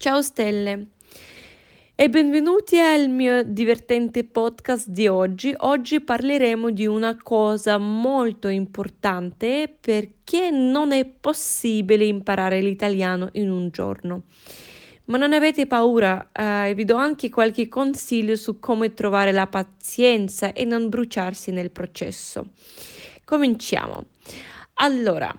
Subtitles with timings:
[0.00, 0.90] Ciao stelle
[1.96, 5.52] e benvenuti al mio divertente podcast di oggi.
[5.56, 13.70] Oggi parleremo di una cosa molto importante perché non è possibile imparare l'italiano in un
[13.70, 14.22] giorno.
[15.06, 20.52] Ma non avete paura, eh, vi do anche qualche consiglio su come trovare la pazienza
[20.52, 22.50] e non bruciarsi nel processo.
[23.24, 24.04] Cominciamo.
[24.74, 25.36] Allora,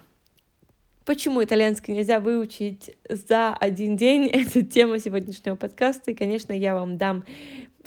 [1.10, 4.28] почему итальянский нельзя выучить за один день?
[4.32, 7.23] Это тема сегодняшнего подкаста, и, конечно, я вам дам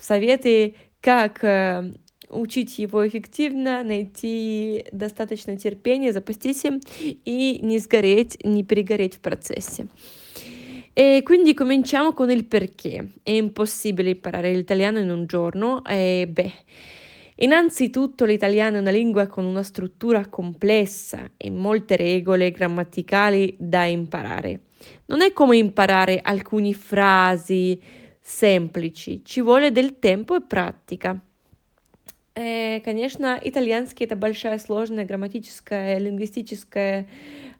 [0.00, 1.92] советы, как э,
[2.30, 9.86] учить его эффективно, найти достаточно терпения, запастись им и не сгореть, не перегореть в процессе.
[10.92, 13.12] E quindi cominciamo con il perché.
[13.22, 15.84] È impossibile imparare l'italiano in un giorno?
[15.84, 16.52] E beh,
[17.35, 24.61] innanzitutto l'italiano è una lingua con una struttura complessa e molte regole grammaticali da imparare.
[25.05, 27.81] Non è come imparare alcune frasi
[28.19, 31.19] semplici, ci vuole del tempo e pratica.
[32.39, 37.07] Э, конечно, итальянский это большая сложная грамматическая, лингвистическая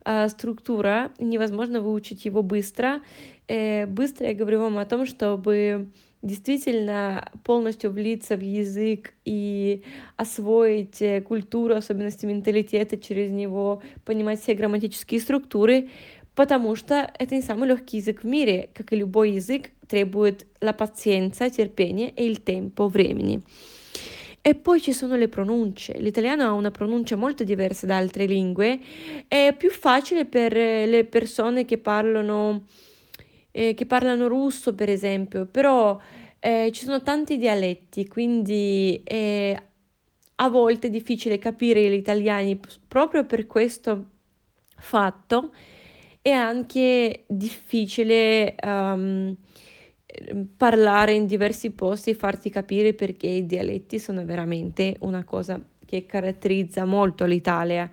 [0.05, 1.11] э, структура.
[1.17, 3.01] Невозможно выучить его быстро.
[3.47, 5.89] Э, быстро я говорю вам о том, чтобы
[6.22, 9.82] действительно полностью влиться в язык и
[10.16, 15.90] освоить э, культуру, особенности менталитета через него, понимать все грамматические структуры,
[16.34, 20.72] потому что это не самый легкий язык в мире, как и любой язык, требует la
[20.72, 23.42] pazienza, терпения и il tempo, времени.
[24.44, 25.96] E poi ci sono le pronunce.
[25.98, 28.80] L'italiano ha una pronuncia molto diversa da altre lingue.
[29.28, 32.64] È più facile per le persone che parlano,
[33.51, 35.99] eh, che parlano russo, per esempio, però
[36.39, 39.61] eh, ci sono tanti dialetti, quindi è
[40.39, 44.05] a volte è difficile capire gli italiani proprio per questo
[44.77, 45.51] fatto.
[46.21, 49.35] È anche difficile um,
[50.07, 55.61] Ehm, parlare in diversi posti e farti capire perché i dialetti sono veramente una cosa
[55.85, 57.91] che caratterizza molto l'Italia.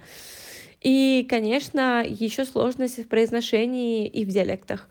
[0.80, 4.86] И, конечно, еще сложность в произношении и в диалектах.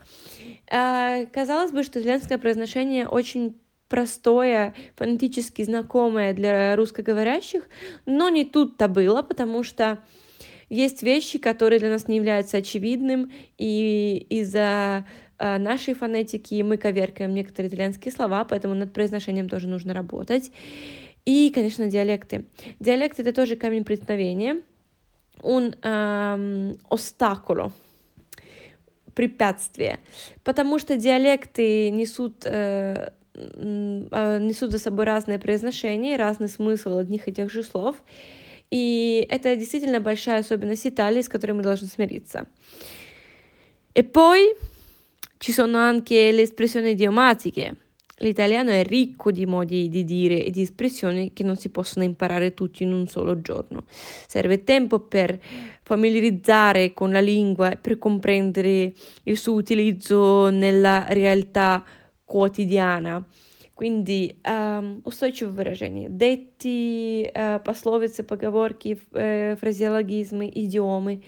[0.69, 7.67] Казалось бы, что итальянское произношение очень простое, фонетически знакомое для русскоговорящих,
[8.05, 9.97] но не тут-то было, потому что
[10.69, 15.05] есть вещи, которые для нас не являются очевидным, и из-за
[15.39, 20.51] Э, нашей фонетики, мы коверкаем некоторые итальянские слова, поэтому над произношением тоже нужно работать.
[21.25, 22.45] И, конечно, диалекты.
[22.79, 24.61] Диалект— это тоже камень преткновения.
[25.41, 27.71] Он эм, остаколо,
[29.19, 29.99] препятствие.
[30.43, 37.33] Потому что диалекты несут, э, э, несут за собой разное произношение, разный смысл одних и
[37.33, 37.97] тех же слов.
[38.71, 42.47] И это действительно большая особенность Италии, с которой мы должны смириться.
[43.93, 44.55] И poi
[45.39, 47.77] Ci sono anche le espressioni idiomatiche.
[48.18, 52.54] L'italiano è ricco di modi di dire e di espressioni che non si possono imparare
[52.54, 53.84] tutti in un solo giorno.
[54.26, 55.40] Serve tempo per
[55.82, 58.92] familiarizzare con la lingua e per comprendere
[59.24, 61.84] il suo utilizzo nella realtà
[62.24, 63.24] quotidiana.
[63.74, 71.20] Quindi um, устойчивые выражения, detti, uh, пословицы, поговорки, uh, фразеологизмы, идиомы.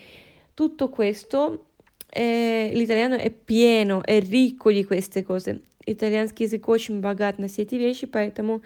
[0.55, 1.67] Tutto questo
[2.09, 5.61] э, l'italiano è pieno, è ricco di queste cose.
[5.86, 8.62] Итальянский язык очень богат на все эти вещи, поэтому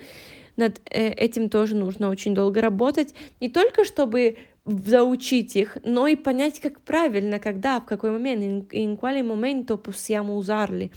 [0.57, 3.13] над э, этим тоже нужно очень долго работать.
[3.39, 8.97] Не только чтобы заучить их, но и понять, как правильно, когда, в какой момент, in,
[8.97, 10.91] quale momento possiamo usarli,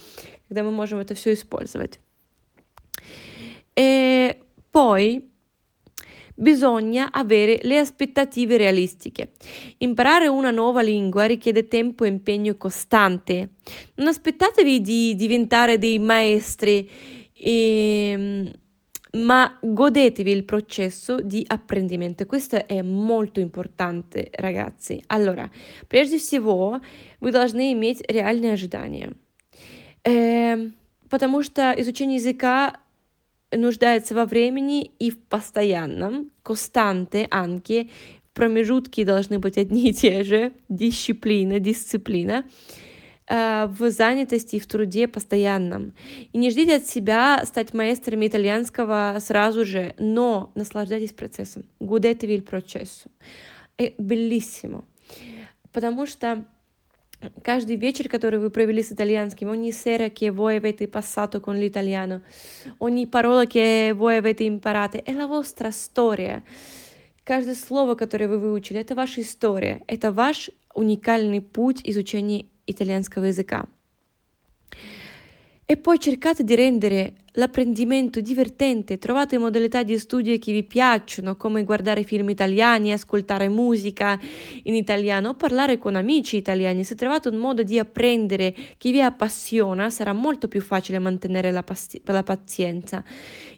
[0.48, 2.00] когда мы можем это все использовать.
[3.76, 4.36] E
[4.72, 5.22] poi
[6.37, 9.31] bisogna avere le aspettative realistiche.
[9.79, 13.51] Imparare una nuova lingua richiede tempo e impegno costante.
[13.95, 16.89] Non aspettatevi di diventare dei maestri,
[17.33, 18.51] e,
[19.11, 22.25] ma godetevi il processo di apprendimento.
[22.25, 25.03] Questo è molto importante, ragazzi.
[25.07, 25.49] Allora,
[25.87, 26.81] прежде всего,
[27.19, 29.11] вы должны иметь реальные ожидания.
[30.05, 30.69] Э,
[31.09, 32.77] потому что изучение языка
[33.52, 37.90] нуждается во времени и в постоянном, костанте anche,
[38.34, 42.44] промежутки должны быть одни и те же, дисциплина, дисциплина,
[43.26, 45.94] э, в занятости и в труде постоянном.
[46.32, 51.64] И не ждите от себя стать маэстрами итальянского сразу же, но наслаждайтесь процессом.
[51.80, 53.10] Godetevi il processo.
[53.76, 54.84] È bellissimo.
[55.72, 56.44] Потому что
[57.42, 62.22] Каждый вечер, который вы провели с итальянским, ogni sera che voi avete passato con l'italiano,
[62.78, 66.42] ogni parola che voi avete imparate, è la vostra storia.
[67.24, 73.66] Каждое слово, которое вы выучили, это ваша история, это ваш уникальный путь изучения итальянского языка.
[75.67, 81.63] E poi cercate di rendere l'apprendimento divertente, trovate modalità di studio che vi piacciono, come
[81.63, 84.19] guardare film italiani, ascoltare musica
[84.63, 86.83] in italiano o parlare con amici italiani.
[86.83, 91.63] Se trovate un modo di apprendere che vi appassiona, sarà molto più facile mantenere la,
[91.63, 93.03] пасти- la pazienza.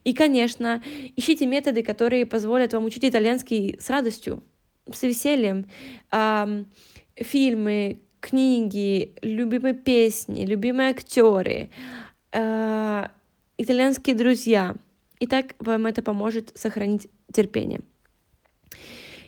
[0.04, 0.81] И, конечно,
[1.16, 4.44] ищите методы, которые позволят вам учить итальянский с радостью,
[4.92, 5.66] с весельем.
[6.12, 6.48] А,
[7.16, 11.69] фильмы, книги, любимые песни, любимые актеры,
[12.31, 13.04] э,
[13.57, 14.75] итальянские друзья.
[15.19, 17.81] И так вам это поможет сохранить терпение.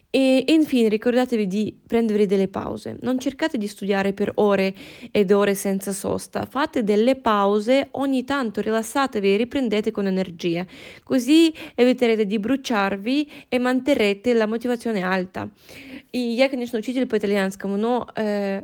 [0.09, 4.73] E infine ricordatevi di prendervi delle pause, non cercate di studiare per ore
[5.11, 10.65] ed ore senza sosta, fate delle pause ogni tanto, rilassatevi e riprendete con energia,
[11.03, 15.49] così eviterete di bruciarvi e manterrete la мотиваzione alta.
[16.13, 18.63] И я, конечно, учитель по итальянскому, но э,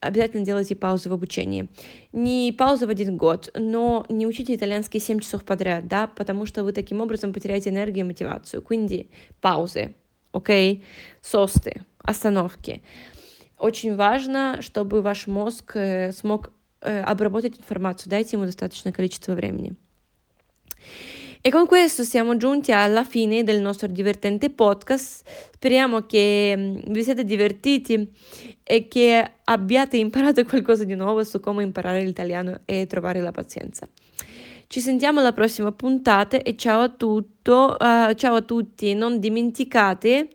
[0.00, 1.68] обязательно делайте паузы в обучении.
[2.12, 6.64] Не паузы в один год, но не учите итальянский 7 часов подряд, да, потому что
[6.64, 8.62] вы таким образом потеряете энергию и мотивацию.
[8.62, 9.08] Quindi
[9.40, 9.94] паузы,
[10.32, 10.84] окей, okay?
[11.20, 12.82] состы, остановки.
[13.58, 16.50] Очень важно, чтобы ваш мозг э, смог
[16.80, 19.76] э, обработать информацию, дайте ему достаточное количество времени.
[21.41, 25.23] E con questo siamo giunti alla fine del nostro divertente podcast.
[25.53, 28.11] Speriamo che mm, vi siate divertiti
[28.63, 33.87] e che abbiate imparato qualcosa di nuovo su come imparare l'italiano e trovare la pazienza.
[34.67, 38.93] Ci sentiamo alla prossima puntata e ciao a, tutto, uh, ciao a tutti.
[38.95, 40.29] Non dimenticate,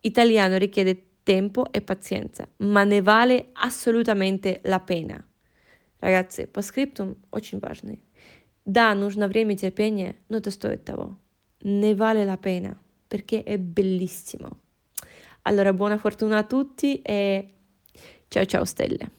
[0.00, 5.22] italiano richiede tempo e pazienza, ma ne vale assolutamente la pena.
[6.04, 7.98] Ragazzi, по скриптум очень важный.
[8.68, 11.18] Да, нужно время и терпение, но это стоит того.
[11.62, 12.78] Ne vale la pena,
[13.08, 14.58] perché è bellissimo.
[15.42, 17.50] Allora, buona fortuna a tutti e
[18.28, 19.17] ciao ciao stelle.